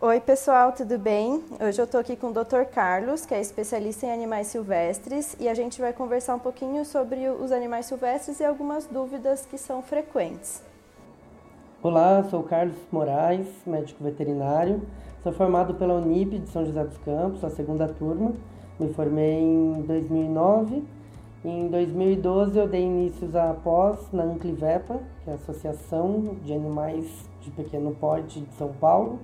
[0.00, 1.42] Oi pessoal, tudo bem?
[1.60, 2.64] Hoje eu estou aqui com o Dr.
[2.72, 7.28] Carlos, que é especialista em animais silvestres, e a gente vai conversar um pouquinho sobre
[7.28, 10.62] os animais silvestres e algumas dúvidas que são frequentes.
[11.82, 14.82] Olá, sou Carlos Moraes, médico veterinário.
[15.22, 18.32] Sou formado pela Unip de São José dos Campos, a segunda turma.
[18.78, 20.82] Me formei em 2009.
[21.42, 27.06] Em 2012 eu dei início à pós na Anclivepa, que é a Associação de Animais
[27.40, 29.18] de Pequeno Porte de São Paulo.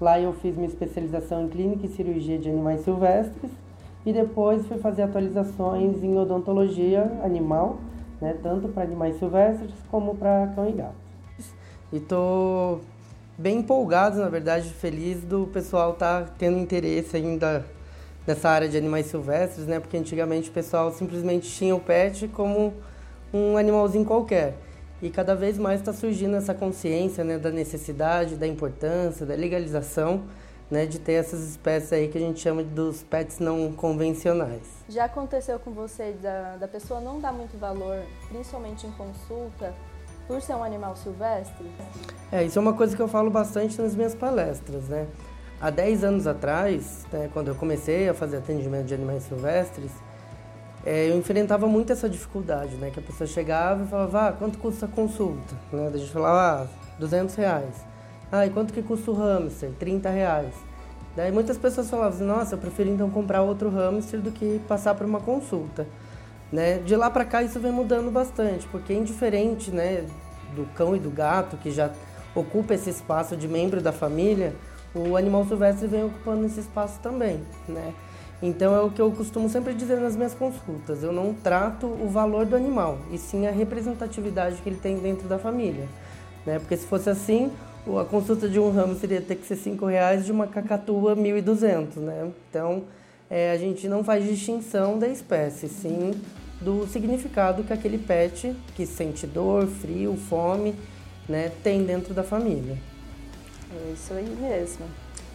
[0.00, 3.50] Lá eu fiz minha especialização em clínica e cirurgia de animais silvestres
[4.06, 7.78] e depois fui fazer atualizações em odontologia animal,
[8.20, 10.94] né, tanto para animais silvestres como para cão e gato.
[11.92, 12.78] E tô
[13.36, 17.66] bem empolgado, na verdade, feliz do pessoal estar tá tendo interesse ainda
[18.30, 19.80] nessa área de animais silvestres, né?
[19.80, 22.72] Porque antigamente o pessoal simplesmente tinha o pet como
[23.32, 24.54] um animalzinho qualquer.
[25.02, 30.24] E cada vez mais está surgindo essa consciência né, da necessidade, da importância, da legalização
[30.70, 34.62] né, de ter essas espécies aí que a gente chama dos pets não convencionais.
[34.88, 39.74] Já aconteceu com você da, da pessoa não dar muito valor, principalmente em consulta,
[40.28, 41.66] por ser um animal silvestre?
[42.30, 45.08] É, isso é uma coisa que eu falo bastante nas minhas palestras, né?
[45.60, 49.90] Há 10 anos atrás, né, quando eu comecei a fazer atendimento de animais silvestres,
[50.86, 52.90] é, eu enfrentava muito essa dificuldade, né?
[52.90, 55.54] Que a pessoa chegava e falava, ah, quanto custa a consulta?
[55.70, 55.90] Né?
[55.92, 57.74] A gente falava, ah, 200 reais.
[58.32, 59.70] Ah, e quanto que custa o hamster?
[59.78, 60.54] 30 reais.
[61.14, 64.94] Daí muitas pessoas falavam assim, nossa, eu prefiro então comprar outro hamster do que passar
[64.94, 65.86] por uma consulta.
[66.50, 66.78] Né?
[66.78, 70.06] De lá para cá isso vem mudando bastante, porque indiferente né,
[70.54, 71.90] do cão e do gato, que já
[72.34, 74.54] ocupa esse espaço de membro da família,
[74.94, 77.40] o animal silvestre vem ocupando esse espaço também.
[77.68, 77.92] Né?
[78.42, 81.02] Então é o que eu costumo sempre dizer nas minhas consultas.
[81.02, 85.28] Eu não trato o valor do animal, e sim a representatividade que ele tem dentro
[85.28, 85.86] da família.
[86.46, 86.58] Né?
[86.58, 87.52] Porque se fosse assim,
[88.00, 91.96] a consulta de um ramo seria ter que ser cinco reais, de uma cacatua 1.200,
[91.96, 92.30] né?
[92.48, 92.84] Então
[93.28, 96.12] é, a gente não faz distinção da espécie, sim
[96.60, 100.74] do significado que aquele pet que sente dor, frio, fome,
[101.28, 102.76] né, tem dentro da família.
[103.72, 104.86] É isso aí mesmo.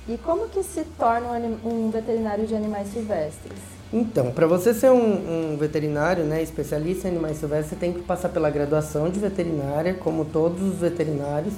[0.07, 1.29] E como que se torna
[1.63, 3.57] um, veterinário de animais silvestres?
[3.91, 8.01] Então, para você ser um, um, veterinário, né, especialista em animais silvestres, você tem que
[8.01, 11.53] passar pela graduação de veterinária, como todos os veterinários.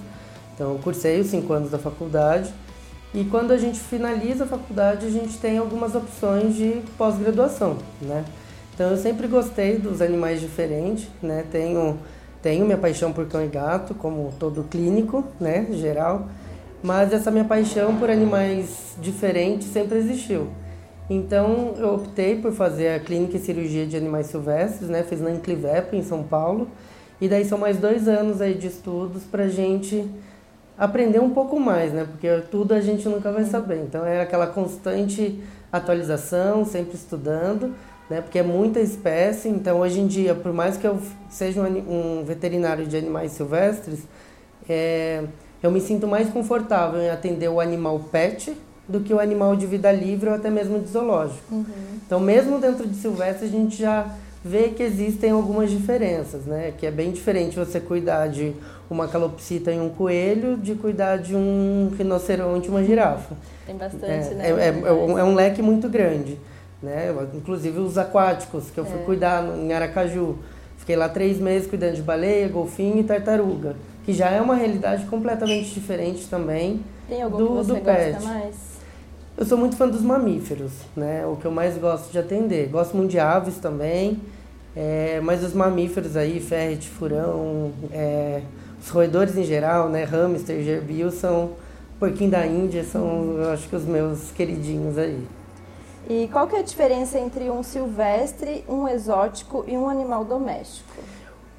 [0.53, 2.53] Então, eu cursei os cinco anos da faculdade.
[3.13, 8.25] E quando a gente finaliza a faculdade, a gente tem algumas opções de pós-graduação, né?
[8.77, 11.43] Então eu sempre gostei dos animais diferentes, né?
[11.51, 11.97] Tenho,
[12.43, 16.27] tenho minha paixão por cão e gato, como todo clínico, né, geral.
[16.83, 20.47] Mas essa minha paixão por animais diferentes sempre existiu.
[21.09, 25.03] Então eu optei por fazer a clínica e cirurgia de animais silvestres, né?
[25.03, 26.67] Fiz na Inclivep, em São Paulo.
[27.19, 30.07] E daí são mais dois anos aí de estudos para gente
[30.77, 32.05] aprender um pouco mais, né?
[32.05, 33.81] Porque tudo a gente nunca vai saber.
[33.83, 37.73] Então é aquela constante atualização, sempre estudando
[38.09, 38.21] né?
[38.21, 40.99] Porque é muita espécie, então hoje em dia, por mais que eu
[41.29, 44.03] seja um, um veterinário de animais silvestres,
[44.67, 45.23] é,
[45.61, 48.55] eu me sinto mais confortável em atender o animal pet
[48.87, 51.43] do que o animal de vida livre ou até mesmo de zoológico.
[51.51, 51.65] Uhum.
[52.05, 54.07] Então, mesmo dentro de silvestre, a gente já
[54.43, 56.73] vê que existem algumas diferenças, né?
[56.77, 58.53] Que é bem diferente você cuidar de
[58.89, 63.35] uma calopsita e um coelho de cuidar de um rinoceronte e uma girafa.
[63.65, 64.49] Tem bastante, é, né?
[64.49, 66.37] É, é, é, um, é um leque muito grande
[66.81, 67.13] né?
[67.33, 69.03] Inclusive os aquáticos, que eu fui é.
[69.03, 70.37] cuidar em Aracaju.
[70.77, 73.75] Fiquei lá três meses cuidando de baleia, golfinho e tartaruga,
[74.07, 78.13] que já é uma realidade completamente diferente também Tem algum do, que você do pet.
[78.13, 78.55] Gosta mais?
[79.35, 81.25] Eu sou muito fã dos mamíferos, né?
[81.25, 82.69] O que eu mais gosto de atender.
[82.69, 84.21] Gosto muito de aves também,
[84.73, 88.43] é, mas os mamíferos aí, ferret, furão, é,
[88.81, 90.05] os roedores em geral, né?
[90.05, 91.51] Hamster, gerbil, são
[91.99, 95.21] porquinho da Índia, são, eu acho que os meus queridinhos aí.
[96.09, 101.03] E qual que é a diferença entre um silvestre, um exótico e um animal doméstico?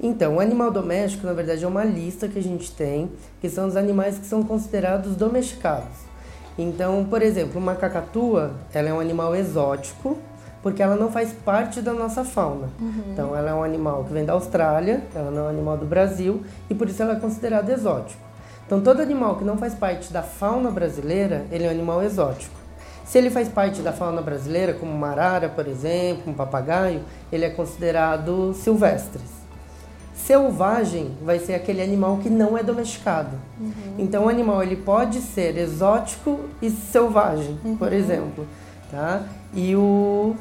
[0.01, 3.11] Então, o animal doméstico, na verdade, é uma lista que a gente tem,
[3.41, 6.07] que são os animais que são considerados domesticados.
[6.57, 10.17] Então, por exemplo, uma cacatua, ela é um animal exótico,
[10.63, 12.69] porque ela não faz parte da nossa fauna.
[12.79, 13.03] Uhum.
[13.11, 15.85] Então, ela é um animal que vem da Austrália, ela não é um animal do
[15.85, 18.21] Brasil, e por isso ela é considerada exótico.
[18.65, 22.55] Então, todo animal que não faz parte da fauna brasileira, ele é um animal exótico.
[23.03, 27.43] Se ele faz parte da fauna brasileira, como uma arara, por exemplo, um papagaio, ele
[27.43, 29.38] é considerado silvestre.
[30.29, 33.35] Selvagem vai ser aquele animal que não é domesticado.
[33.59, 33.71] Uhum.
[33.97, 37.75] Então o animal ele pode ser exótico e selvagem, uhum.
[37.75, 38.45] por exemplo,
[38.91, 39.23] tá?
[39.55, 40.35] E o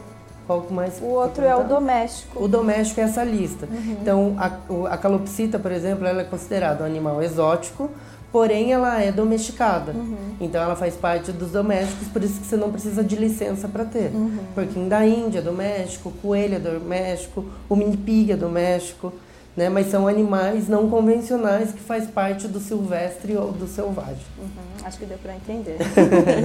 [0.47, 1.01] Qual mais?
[1.01, 2.45] O outro é o doméstico.
[2.45, 3.65] O doméstico é essa lista.
[3.65, 3.97] Uhum.
[3.99, 7.91] Então, a, a calopsita, por exemplo, ela é considerada um animal exótico,
[8.31, 9.93] porém ela é domesticada.
[9.93, 10.35] Uhum.
[10.39, 13.87] Então ela faz parte dos domésticos, por isso que você não precisa de licença para
[13.87, 14.11] ter.
[14.13, 14.39] Uhum.
[14.55, 19.15] Porquinho da Índia é doméstico, coelho é doméstico, o mini é doméstico,
[19.59, 19.69] né?
[19.69, 24.25] Mas são animais não convencionais que faz parte do silvestre ou do selvagem.
[24.39, 24.85] Uhum.
[24.85, 25.79] Acho que deu para entender.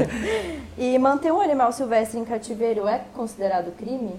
[0.76, 4.16] e manter um animal silvestre em cativeiro é considerado crime?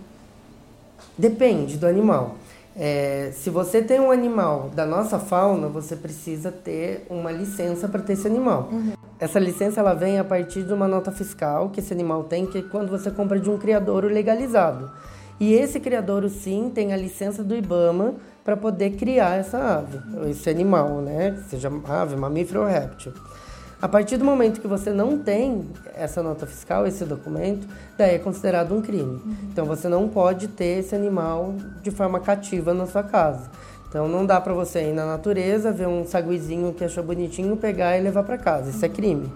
[1.19, 2.37] Depende do animal.
[2.77, 8.01] É, se você tem um animal da nossa fauna, você precisa ter uma licença para
[8.01, 8.69] ter esse animal.
[8.71, 8.93] Uhum.
[9.19, 12.59] Essa licença ela vem a partir de uma nota fiscal que esse animal tem, que
[12.59, 14.89] é quando você compra de um criadouro legalizado.
[15.41, 18.15] E esse criadouro sim tem a licença do IBAMA
[18.45, 19.99] para poder criar essa ave,
[20.31, 21.43] esse animal, né?
[21.49, 23.13] Seja ave, mamífero ou réptil.
[23.81, 27.67] A partir do momento que você não tem essa nota fiscal, esse documento,
[27.99, 29.21] daí é considerado um crime.
[29.25, 29.37] Uhum.
[29.53, 33.51] Então você não pode ter esse animal de forma cativa na sua casa.
[33.89, 37.97] Então não dá para você ir na natureza, ver um saguizinho que achou bonitinho, pegar
[37.97, 38.71] e levar para casa.
[38.71, 39.31] Isso é crime.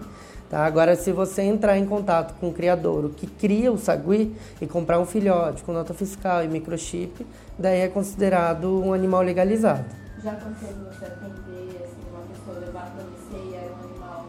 [0.49, 0.65] Tá?
[0.65, 4.99] Agora, se você entrar em contato com o criador que cria o sagui e comprar
[4.99, 7.25] um filhote com nota fiscal e microchip,
[7.57, 9.85] daí é considerado um animal legalizado.
[10.23, 14.25] Já aconteceu você atender assim, uma pessoa levar para você e era um animal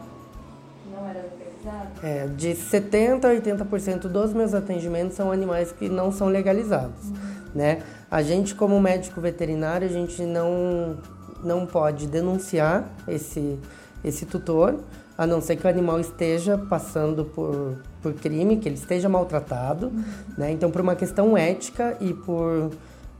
[0.83, 2.05] que não era legalizado?
[2.05, 7.03] É, de 70% a 80% dos meus atendimentos são animais que não são legalizados.
[7.03, 7.15] Uhum.
[7.55, 7.81] Né?
[8.11, 10.97] A gente, como médico veterinário, a gente não,
[11.43, 13.59] não pode denunciar esse,
[14.03, 14.79] esse tutor,
[15.17, 19.87] a não ser que o animal esteja passando por, por crime, que ele esteja maltratado.
[19.87, 20.03] Uhum.
[20.37, 20.51] Né?
[20.51, 22.71] Então, por uma questão ética e por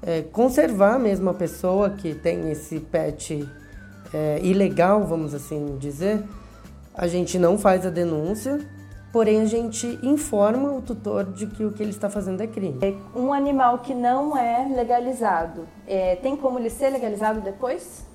[0.01, 3.47] é, conservar mesmo a pessoa que tem esse pet
[4.13, 6.23] é, ilegal, vamos assim dizer,
[6.93, 8.59] a gente não faz a denúncia,
[9.11, 12.79] porém a gente informa o tutor de que o que ele está fazendo é crime.
[12.81, 18.09] É, um animal que não é legalizado, é, tem como ele ser legalizado depois?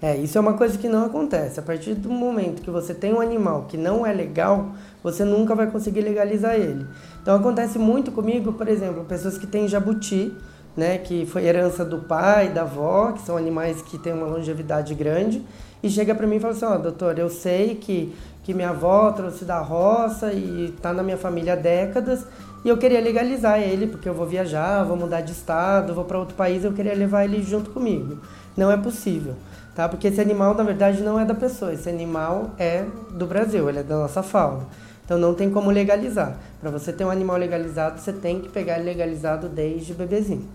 [0.00, 1.58] É, isso é uma coisa que não acontece.
[1.58, 4.70] A partir do momento que você tem um animal que não é legal,
[5.02, 6.86] você nunca vai conseguir legalizar ele.
[7.20, 10.32] Então acontece muito comigo, por exemplo, pessoas que têm jabuti,
[10.76, 14.94] né, que foi herança do pai, da avó, que são animais que têm uma longevidade
[14.94, 15.44] grande,
[15.82, 18.70] e chega para mim e fala assim: "Ó, oh, doutor, eu sei que que minha
[18.70, 22.24] avó trouxe da roça e está na minha família há décadas,
[22.64, 26.18] e eu queria legalizar ele porque eu vou viajar, vou mudar de estado, vou para
[26.18, 28.18] outro país, eu queria levar ele junto comigo".
[28.56, 29.34] Não é possível,
[29.78, 29.88] tá?
[29.88, 33.78] Porque esse animal na verdade não é da pessoa, esse animal é do Brasil, ele
[33.78, 34.66] é da nossa fauna.
[35.04, 36.36] Então não tem como legalizar.
[36.60, 40.48] Para você ter um animal legalizado, você tem que pegar ele legalizado desde bebezinho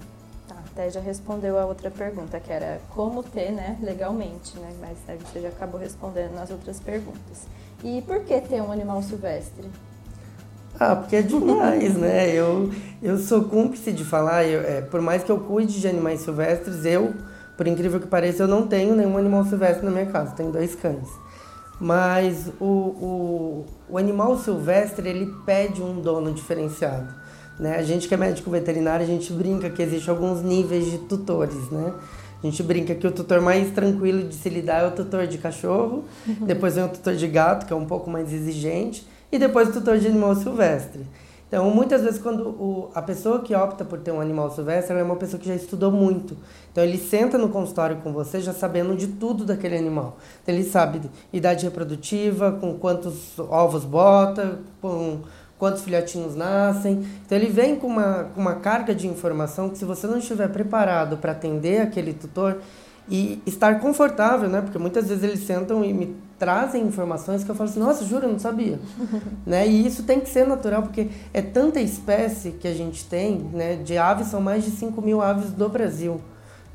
[0.74, 4.74] até já respondeu a outra pergunta, que era como ter, né, legalmente, né?
[4.81, 7.46] Mas aí você já acabou respondendo nas outras perguntas.
[7.84, 9.70] E por que ter um animal silvestre?
[10.80, 12.34] Ah, porque é demais, né?
[12.34, 12.72] Eu,
[13.04, 16.86] eu sou cúmplice de falar, eu, é, por mais que eu cuide de animais silvestres,
[16.86, 17.14] eu,
[17.57, 20.75] por incrível que pareça, eu não tenho nenhum animal silvestre na minha casa, tenho dois
[20.75, 21.07] cães.
[21.79, 27.13] Mas o, o, o animal silvestre, ele pede um dono diferenciado.
[27.59, 27.75] Né?
[27.77, 31.69] A gente que é médico veterinário, a gente brinca que existe alguns níveis de tutores,
[31.69, 31.94] né?
[32.44, 35.38] A gente brinca que o tutor mais tranquilo de se lidar é o tutor de
[35.38, 36.45] cachorro, uhum.
[36.45, 39.71] depois vem o tutor de gato, que é um pouco mais exigente, e depois o
[39.71, 41.05] tutor de animal silvestre.
[41.53, 45.03] Então, muitas vezes, quando o, a pessoa que opta por ter um animal silvestre, é
[45.03, 46.35] uma pessoa que já estudou muito.
[46.71, 50.17] Então, ele senta no consultório com você já sabendo de tudo daquele animal.
[50.41, 51.00] Então, ele sabe
[51.31, 55.19] idade reprodutiva, com quantos ovos bota, com
[55.60, 57.05] quantos filhotinhos nascem.
[57.24, 60.50] Então ele vem com uma, com uma carga de informação que se você não estiver
[60.50, 62.57] preparado para atender aquele tutor
[63.07, 64.60] e estar confortável, né?
[64.60, 68.25] Porque muitas vezes eles sentam e me trazem informações que eu falo assim, nossa, juro,
[68.25, 68.80] eu não sabia.
[69.46, 69.68] né?
[69.68, 73.75] E isso tem que ser natural, porque é tanta espécie que a gente tem, né?
[73.75, 76.20] De aves, são mais de 5 mil aves do Brasil.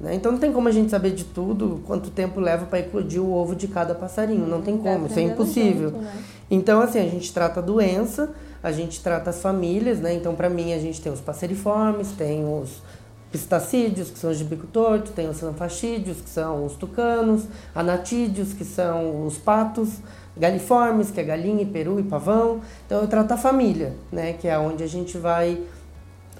[0.00, 0.14] Né?
[0.14, 3.32] Então não tem como a gente saber de tudo, quanto tempo leva para eclodir o
[3.32, 4.46] ovo de cada passarinho.
[4.46, 5.90] Não tem como, isso é impossível.
[5.90, 6.12] Né?
[6.50, 8.30] Então, assim, a gente trata a doença,
[8.62, 10.14] a gente trata as famílias, né?
[10.14, 12.82] Então, para mim, a gente tem os passeriformes, tem os
[13.30, 17.44] pistacídeos, que são os de bico torto, tem os sanfachídeos, que são os tucanos,
[17.74, 19.98] anatídeos, que são os patos,
[20.36, 22.60] galiformes, que é galinha, peru e pavão.
[22.86, 24.32] Então, eu trato a família, né?
[24.32, 25.60] Que é onde a gente vai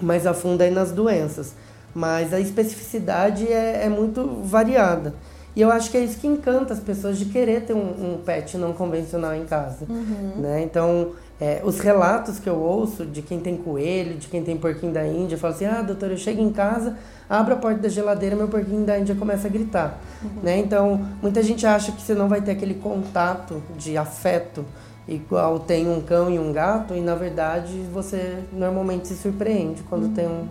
[0.01, 1.53] mais a fundo aí nas doenças.
[1.93, 5.13] Mas a especificidade é, é muito variada.
[5.55, 8.21] E eu acho que é isso que encanta as pessoas de querer ter um, um
[8.23, 9.85] pet não convencional em casa.
[9.89, 10.33] Uhum.
[10.37, 10.63] Né?
[10.63, 14.91] Então, é, os relatos que eu ouço de quem tem coelho, de quem tem porquinho
[14.91, 16.97] da Índia, falam assim: ah, doutor, eu chego em casa,
[17.29, 20.01] abro a porta da geladeira, meu porquinho da Índia começa a gritar.
[20.21, 20.41] Uhum.
[20.43, 20.57] Né?
[20.57, 24.65] Então, muita gente acha que você não vai ter aquele contato de afeto
[25.07, 30.03] igual tem um cão e um gato, e na verdade você normalmente se surpreende quando
[30.03, 30.13] uhum.
[30.13, 30.47] tem um,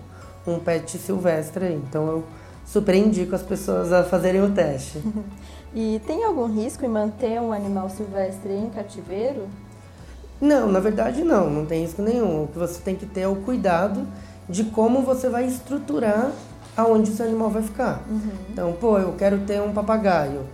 [0.47, 1.75] um pet silvestre aí.
[1.75, 2.25] Então eu
[2.67, 5.03] super indico as pessoas a fazerem o teste.
[5.75, 9.47] e tem algum risco em manter um animal silvestre em cativeiro?
[10.41, 12.45] Não, na verdade não, não tem risco nenhum.
[12.45, 14.07] O que você tem que ter é o cuidado
[14.49, 16.33] de como você vai estruturar
[16.77, 18.03] aonde esse animal vai ficar.
[18.09, 18.31] Uhum.
[18.51, 20.47] Então, pô, eu quero ter um papagaio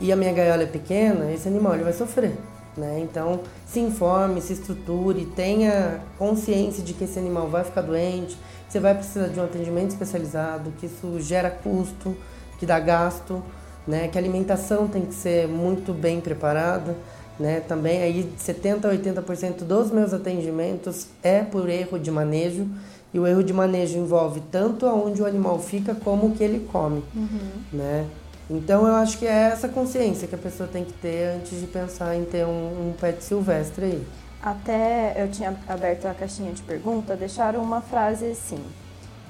[0.00, 2.32] e a minha gaiola é pequena, esse animal ele vai sofrer.
[2.76, 3.00] Né?
[3.00, 8.80] Então, se informe, se estruture, tenha consciência de que esse animal vai ficar doente, você
[8.80, 12.16] vai precisar de um atendimento especializado, que isso gera custo,
[12.58, 13.42] que dá gasto,
[13.86, 14.08] né?
[14.08, 16.96] que a alimentação tem que ser muito bem preparada.
[17.40, 17.60] Né?
[17.60, 22.68] Também aí 70 a 80% dos meus atendimentos é por erro de manejo
[23.14, 26.68] e o erro de manejo envolve tanto aonde o animal fica como o que ele
[26.70, 27.50] come, uhum.
[27.72, 28.06] né?
[28.50, 31.66] Então eu acho que é essa consciência que a pessoa tem que ter antes de
[31.66, 34.06] pensar em ter um, um pet silvestre aí.
[34.42, 38.62] Até eu tinha aberto a caixinha de pergunta, deixaram uma frase assim,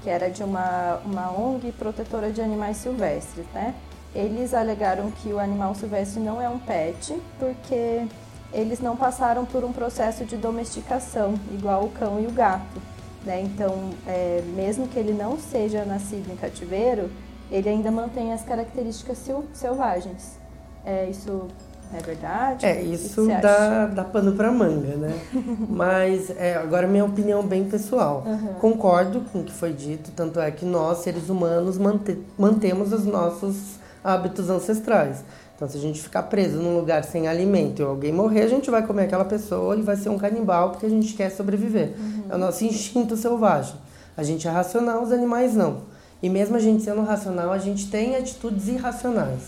[0.03, 3.73] que era de uma, uma ONG protetora de animais silvestres, né?
[4.15, 8.07] Eles alegaram que o animal silvestre não é um pet porque
[8.53, 12.81] eles não passaram por um processo de domesticação, igual o cão e o gato.
[13.25, 13.43] Né?
[13.43, 17.11] Então, é, mesmo que ele não seja nascido em cativeiro,
[17.51, 19.19] ele ainda mantém as características
[19.53, 20.39] selvagens.
[20.85, 21.47] É, isso
[21.93, 22.67] é verdade?
[22.67, 25.19] É, isso dá, dá pano para manga, né?
[25.69, 28.23] Mas é, agora minha opinião bem pessoal.
[28.25, 28.55] Uhum.
[28.55, 33.05] Concordo com o que foi dito, tanto é que nós, seres humanos, mante mantemos os
[33.05, 35.25] nossos hábitos ancestrais.
[35.55, 38.71] Então, se a gente ficar preso num lugar sem alimento e alguém morrer, a gente
[38.71, 41.93] vai comer aquela pessoa e vai ser um canibal porque a gente quer sobreviver.
[41.99, 42.25] Uhum.
[42.31, 43.75] É o nosso instinto selvagem.
[44.17, 45.83] A gente é racional, os animais não.
[46.23, 49.43] E mesmo a gente sendo racional, a gente tem atitudes irracionais,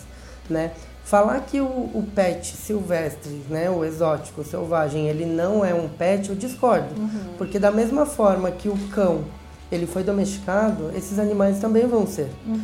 [0.49, 0.73] né?
[1.05, 5.89] Falar que o, o pet silvestre, né, o exótico, o selvagem, ele não é um
[5.89, 6.95] pet, eu discordo.
[6.97, 7.35] Uhum.
[7.37, 9.25] Porque da mesma forma que o cão,
[9.71, 12.31] ele foi domesticado, esses animais também vão ser.
[12.47, 12.61] Uhum.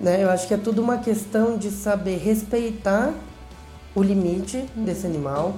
[0.00, 0.24] Né?
[0.24, 3.12] Eu acho que é tudo uma questão de saber respeitar
[3.94, 5.54] o limite desse animal,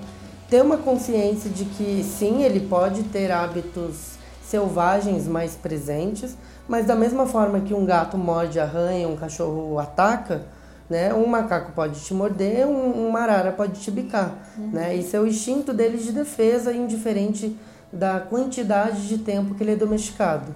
[0.48, 6.36] ter uma consciência de que sim, ele pode ter hábitos selvagens mais presentes,
[6.68, 10.42] mas da mesma forma que um gato morde, arranha, um cachorro ataca,
[10.90, 11.14] né?
[11.14, 14.70] Um macaco pode te morder, um, uma arara pode te bicar, uhum.
[14.72, 14.94] né?
[14.94, 17.56] Isso é o instinto dele de defesa, indiferente
[17.92, 20.54] da quantidade de tempo que ele é domesticado.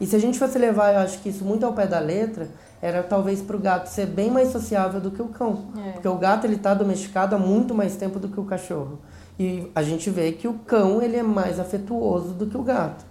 [0.00, 2.48] E se a gente fosse levar, eu acho que isso muito ao pé da letra,
[2.84, 5.92] era talvez para o gato ser bem mais sociável do que o cão, é.
[5.92, 8.98] porque o gato ele está domesticado há muito mais tempo do que o cachorro.
[9.38, 13.02] E a gente vê que o cão ele é mais afetuoso do que o gato.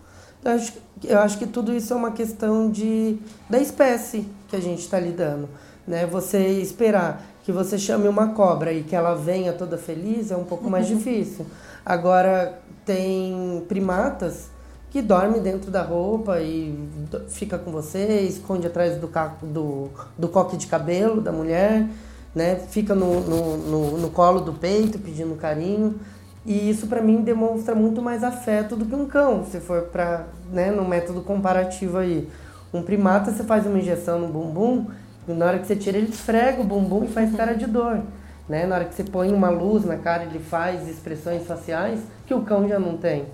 [0.46, 3.18] Eu acho, eu acho que tudo isso é uma questão de,
[3.50, 5.50] da espécie que a gente está lidando.
[5.88, 6.06] Né?
[6.06, 10.44] Você esperar que você chame uma cobra e que ela venha toda feliz é um
[10.44, 11.48] pouco mais difícil.
[11.84, 14.52] Agora, tem primatas
[14.94, 16.88] que dorme dentro da roupa e
[17.28, 19.10] fica com você, esconde atrás do,
[19.42, 21.88] do, do coque de cabelo da mulher,
[22.36, 22.58] né?
[22.70, 26.00] fica no, no, no, no colo do peito pedindo carinho.
[26.46, 30.28] E isso para mim demonstra muito mais afeto do que um cão, se for para,
[30.52, 32.30] né, no método comparativo aí.
[32.72, 34.86] Um primata você faz uma injeção no bumbum,
[35.28, 38.00] e na hora que você tira ele esfrega o bumbum e faz cara de dor,
[38.48, 38.68] né?
[38.68, 42.42] Na hora que você põe uma luz na cara, ele faz expressões faciais que o
[42.42, 43.26] cão já não tem.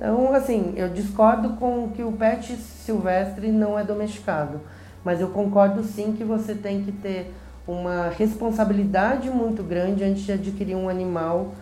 [0.00, 4.58] Então, assim, eu discordo com que o pet silvestre não é domesticado,
[5.04, 7.30] mas eu concordo sim que você tem que ter
[7.68, 11.52] uma responsabilidade muito grande antes de adquirir um animal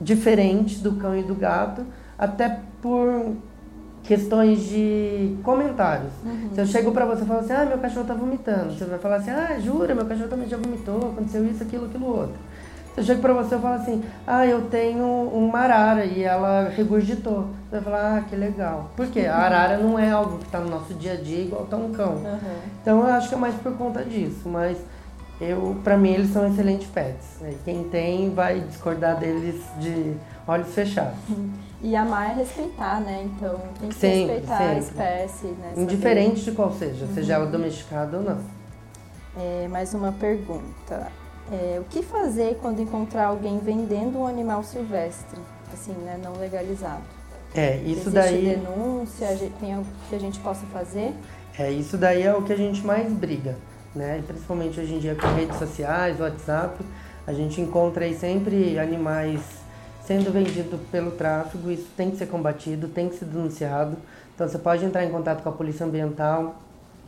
[0.00, 1.86] diferentes do cão e do gato,
[2.18, 3.36] até por
[4.02, 6.10] questões de comentários.
[6.24, 6.50] Uhum.
[6.52, 8.98] Se eu chego para você e falo assim, ah, meu cachorro tá vomitando, você vai
[8.98, 12.49] falar assim, ah, jura, meu cachorro também já vomitou, aconteceu isso, aquilo, aquilo outro.
[12.94, 16.68] Se eu chego para você e falo assim, ah, eu tenho uma arara e ela
[16.68, 17.46] regurgitou.
[17.68, 18.90] Você vai falar, ah, que legal.
[18.96, 19.20] Por quê?
[19.20, 21.92] A arara não é algo que está no nosso dia a dia igual tá um
[21.92, 22.14] cão.
[22.14, 22.38] Uhum.
[22.82, 24.76] Então eu acho que é mais por conta disso, mas
[25.40, 27.40] eu, para mim, eles são excelentes pets.
[27.40, 27.54] Né?
[27.64, 30.14] Quem tem vai discordar deles de
[30.46, 31.18] olhos fechados.
[31.82, 33.22] E amar é respeitar, né?
[33.24, 34.74] Então tem que sempre, respeitar sempre.
[34.74, 35.72] a espécie, né?
[35.78, 37.14] Indiferente de qual seja, uhum.
[37.14, 38.38] seja ela domesticada ou não.
[39.38, 41.10] É, mais uma pergunta.
[41.52, 45.40] É, o que fazer quando encontrar alguém vendendo um animal silvestre,
[45.72, 47.02] assim, né, não legalizado?
[47.54, 48.56] É, isso Existe daí.
[48.56, 49.26] denúncia,
[49.58, 51.12] tem algo que a gente possa fazer?
[51.58, 53.56] É, isso daí é o que a gente mais briga
[53.94, 54.22] né?
[54.26, 56.84] principalmente hoje em dia com redes sociais, WhatsApp,
[57.26, 59.40] a gente encontra aí sempre animais
[60.04, 63.96] sendo vendidos pelo tráfego, isso tem que ser combatido, tem que ser denunciado.
[64.34, 66.60] Então você pode entrar em contato com a Polícia Ambiental,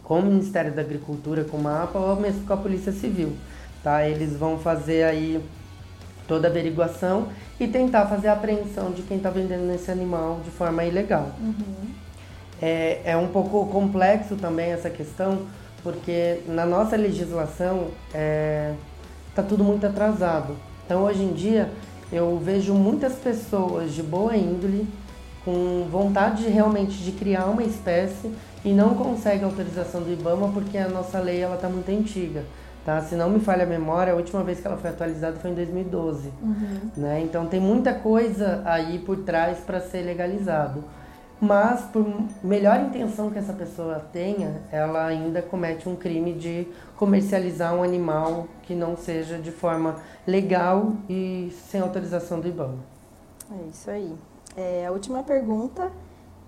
[0.05, 3.33] com o Ministério da Agricultura, com o MAPA ou mesmo com a Polícia Civil.
[3.83, 4.07] Tá?
[4.07, 5.43] Eles vão fazer aí
[6.27, 10.51] toda a averiguação e tentar fazer a apreensão de quem está vendendo esse animal de
[10.51, 11.31] forma ilegal.
[11.41, 11.55] Uhum.
[12.61, 15.47] é, é um pouco complexo também essa questão,
[15.83, 18.75] porque na nossa legislação está é,
[19.35, 20.57] tá tudo muito atrasado.
[20.87, 21.69] Então hoje em dia
[22.13, 24.87] eu vejo muitas pessoas de boa índole
[25.45, 28.31] com vontade de, realmente de criar uma espécie
[28.65, 32.45] e não consegue autorização do IBAMA porque a nossa lei ela está muito antiga.
[32.85, 33.01] Tá?
[33.01, 35.55] Se não me falha a memória, a última vez que ela foi atualizada foi em
[35.55, 36.29] 2012.
[36.43, 36.91] Uhum.
[36.97, 37.21] Né?
[37.23, 40.83] Então tem muita coisa aí por trás para ser legalizado.
[41.41, 42.07] Mas por
[42.43, 48.47] melhor intenção que essa pessoa tenha, ela ainda comete um crime de comercializar um animal
[48.63, 52.79] que não seja de forma legal e sem autorização do IBAMA.
[53.51, 54.15] É isso aí.
[54.57, 55.91] É, a última pergunta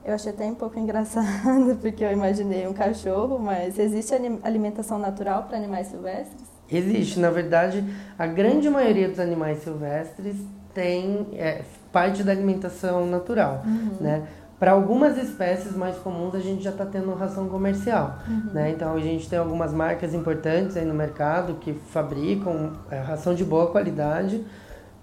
[0.04, 5.44] eu achei até um pouco engraçado, porque eu imaginei um cachorro, mas existe alimentação natural
[5.44, 6.42] para animais silvestres?
[6.70, 7.84] Existe, na verdade,
[8.18, 10.36] a grande maioria dos animais silvestres
[10.72, 13.96] tem é, parte da alimentação natural, uhum.
[14.00, 14.26] né?
[14.58, 18.18] Para algumas espécies mais comuns, a gente já está tendo ração comercial.
[18.26, 18.50] Uhum.
[18.52, 18.70] Né?
[18.70, 23.44] Então, a gente tem algumas marcas importantes aí no mercado que fabricam é, ração de
[23.44, 24.42] boa qualidade,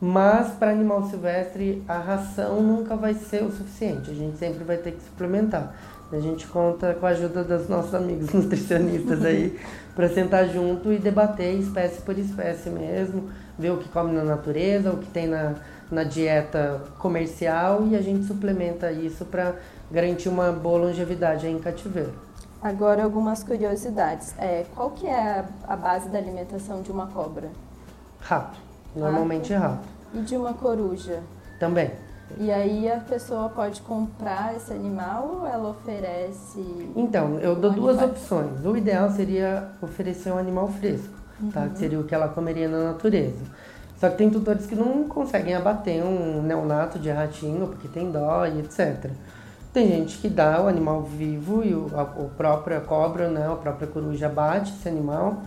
[0.02, 4.78] mas para animal silvestre a ração nunca vai ser o suficiente, a gente sempre vai
[4.78, 5.76] ter que suplementar.
[6.12, 9.58] A gente conta com a ajuda dos nossos amigos nutricionistas aí
[9.96, 14.92] para sentar junto e debater espécie por espécie mesmo, ver o que come na natureza,
[14.92, 15.56] o que tem na,
[15.92, 19.56] na dieta comercial e a gente suplementa isso para
[19.92, 22.14] garantir uma boa longevidade em cativeiro.
[22.62, 24.34] Agora algumas curiosidades.
[24.38, 27.50] É, qual que é a, a base da alimentação de uma cobra?
[28.20, 28.71] Rato.
[28.96, 29.74] Normalmente rato.
[29.74, 29.88] rato.
[30.14, 31.22] E de uma coruja?
[31.60, 31.92] Também.
[32.38, 36.60] E aí a pessoa pode comprar esse animal ou ela oferece?
[36.96, 38.66] Então, eu dou duas opções.
[38.66, 41.44] O ideal seria oferecer um animal fresco, tá?
[41.44, 41.52] uhum.
[41.52, 41.68] tá?
[41.70, 43.44] Que seria o que ela comeria na natureza.
[44.00, 48.46] Só que tem tutores que não conseguem abater um neonato de ratinho porque tem dó
[48.46, 49.12] e etc.
[49.72, 52.06] Tem gente que dá o animal vivo e o, a, a
[52.36, 55.44] própria cobra, né, a própria coruja abate esse animal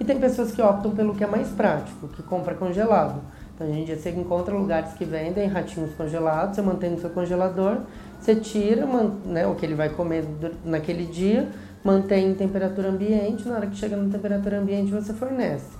[0.00, 3.20] e tem pessoas que optam pelo que é mais prático, que compra congelado.
[3.54, 7.78] Então, a gente você encontra lugares que vendem ratinhos congelados, você mantém no seu congelador,
[8.20, 8.86] você tira
[9.24, 10.24] né, o que ele vai comer
[10.64, 11.48] naquele dia,
[11.82, 15.76] mantém em temperatura ambiente, na hora que chega na temperatura ambiente você fornece.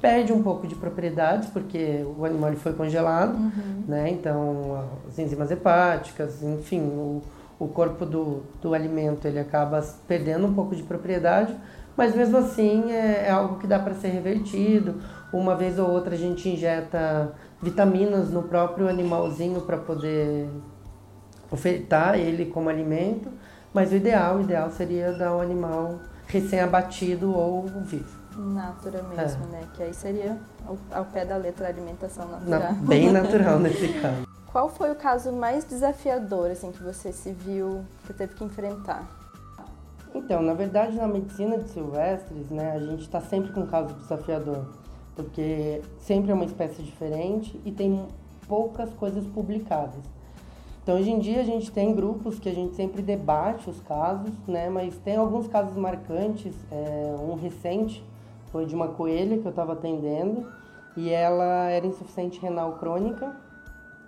[0.00, 3.84] Perde um pouco de propriedades, porque o animal foi congelado, uhum.
[3.86, 4.10] né?
[4.10, 7.22] Então, as enzimas hepáticas, enfim, o,
[7.60, 11.54] o corpo do, do alimento ele acaba perdendo um pouco de propriedade,
[12.00, 14.94] mas mesmo assim é, é algo que dá para ser revertido.
[15.30, 20.48] Uma vez ou outra a gente injeta vitaminas no próprio animalzinho para poder
[21.50, 23.28] ofertar ele como alimento,
[23.74, 28.18] mas o ideal, o ideal seria dar um animal recém-abatido ou vivo.
[28.34, 29.58] Natura mesmo, é.
[29.58, 29.68] né?
[29.74, 32.60] Que aí seria ao, ao, pé da letra alimentação natural.
[32.60, 34.26] Na, bem natural nesse caso.
[34.50, 39.19] Qual foi o caso mais desafiador assim que você se viu, que teve que enfrentar?
[40.14, 43.94] Então, na verdade, na medicina de silvestres, né, a gente está sempre com um caso
[43.94, 44.66] desafiador,
[45.14, 48.06] porque sempre é uma espécie diferente e tem
[48.48, 50.02] poucas coisas publicadas.
[50.82, 54.32] Então, hoje em dia, a gente tem grupos que a gente sempre debate os casos,
[54.48, 56.54] né, mas tem alguns casos marcantes.
[56.72, 58.02] É, um recente
[58.50, 60.44] foi de uma coelha que eu estava atendendo
[60.96, 63.36] e ela era insuficiente renal crônica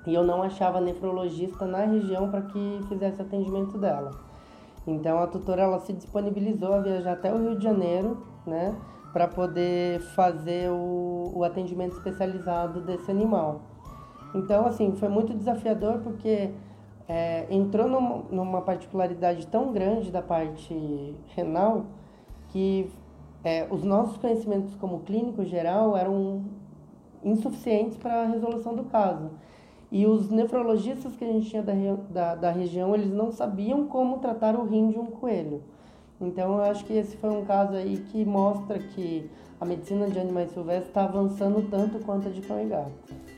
[0.04, 4.31] e eu não achava nefrologista na região para que fizesse atendimento dela.
[4.86, 8.74] Então a tutora ela se disponibilizou a viajar até o Rio de Janeiro, né,
[9.12, 13.62] para poder fazer o, o atendimento especializado desse animal.
[14.34, 16.50] Então assim foi muito desafiador porque
[17.08, 17.88] é, entrou
[18.30, 21.86] numa, particularidade tão grande da parte renal
[22.48, 22.90] que
[23.44, 26.44] é, os nossos conhecimentos como clínico geral eram
[27.24, 29.30] insuficientes para a resolução do caso.
[29.92, 31.74] E os nefrologistas que a gente tinha da,
[32.08, 35.62] da, da, região, eles não sabiam como tratar o rim de um coelho.
[36.18, 40.18] Então, eu acho que esse foi um caso aí que mostra que a medicina de
[40.18, 42.90] animais silvestres está avançando tanto quanto a de cão e gato.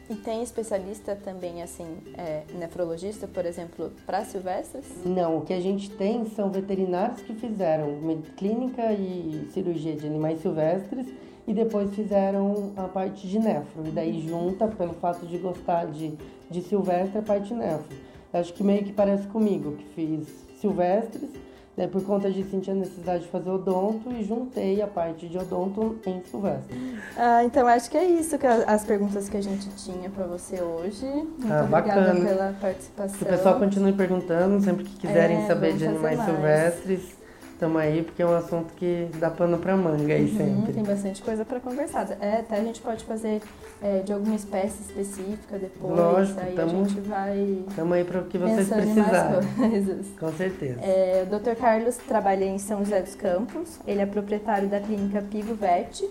[0.08, 1.86] E tem especialista também, assim,
[2.16, 4.86] é, nefrologista, por exemplo, para silvestres?
[5.04, 7.88] Não, o que a gente tem são veterinários que fizeram
[8.36, 11.08] clínica e cirurgia de animais silvestres
[11.46, 13.86] e depois fizeram a parte de nefro.
[13.86, 16.14] E daí junta, pelo fato de gostar de,
[16.50, 17.96] de silvestre, a parte nefro.
[18.32, 20.28] Acho que meio que parece comigo, que fiz
[20.60, 21.30] silvestres,
[21.76, 25.36] né, por conta de sentir a necessidade de fazer odonto e juntei a parte de
[25.36, 26.76] odonto em silvestre.
[27.16, 30.60] Ah, então acho que é isso que as perguntas que a gente tinha para você
[30.62, 31.04] hoje.
[31.04, 32.28] Muito ah, obrigada bacana.
[32.28, 33.18] pela participação.
[33.18, 37.23] Que o pessoal continue perguntando sempre que quiserem é, saber de animais silvestres
[37.64, 40.72] estamos aí porque é um assunto que dá pano para manga aí uhum, sempre.
[40.74, 42.16] Tem bastante coisa para conversar.
[42.20, 43.40] É, até a gente pode fazer
[43.82, 45.96] é, de alguma espécie específica depois.
[45.96, 47.64] Lógico, aí tamo, a gente vai.
[47.68, 49.40] Estamos aí para o que vocês precisarem.
[50.20, 50.80] Com certeza.
[50.82, 51.54] É, o Dr.
[51.58, 53.78] Carlos trabalha em São José dos Campos.
[53.86, 56.04] Ele é proprietário da clínica Pivo Vet.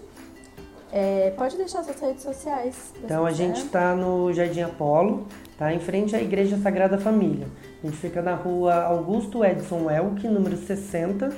[0.92, 2.94] É, pode deixar suas redes sociais.
[3.04, 5.26] Então a gente está no Jardim Apolo,
[5.64, 5.74] tá?
[5.74, 7.48] Em frente à Igreja Sagrada Família.
[7.82, 11.32] A gente fica na rua Augusto Edson Elk, número 60.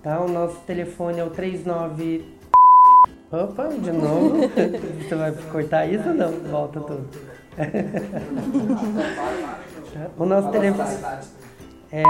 [0.00, 0.20] Tá?
[0.20, 2.24] O nosso telefone é o 39.
[3.32, 4.36] Opa, de novo.
[5.02, 6.30] Você vai cortar isso ou não?
[6.30, 7.08] Volta tudo.
[10.16, 10.96] o nosso telefone.
[11.90, 12.04] É,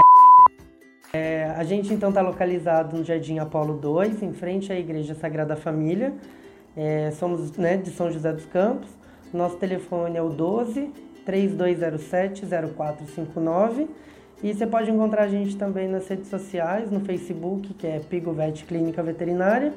[1.13, 5.55] é, a gente então está localizado no Jardim Apolo 2, em frente à Igreja Sagrada
[5.55, 6.13] Família.
[6.77, 8.89] É, somos né, de São José dos Campos.
[9.33, 10.93] Nosso telefone é o 12
[11.25, 13.87] 3207 0459
[14.43, 18.65] e você pode encontrar a gente também nas redes sociais, no Facebook, que é Pigovet
[18.65, 19.73] Clínica Veterinária,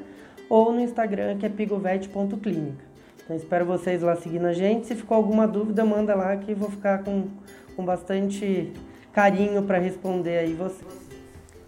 [0.49, 2.83] ou no Instagram, que é pigovet.clínica.
[3.23, 4.87] Então espero vocês lá seguindo a gente.
[4.87, 7.27] Se ficou alguma dúvida, manda lá que vou ficar com,
[7.75, 8.73] com bastante
[9.13, 10.83] carinho para responder aí você.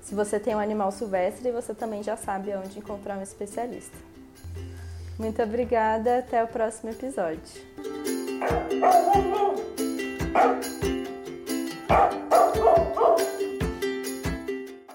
[0.02, 3.96] Se você tem um animal silvestre, você também já sabe onde encontrar um especialista.
[5.18, 7.62] Muito obrigada, até o próximo episódio.
[10.34, 10.62] Oh,
[11.90, 13.31] oh, oh, oh.